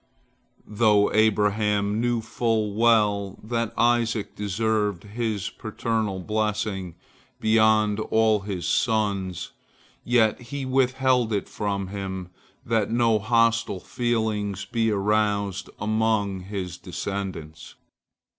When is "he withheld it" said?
10.41-11.47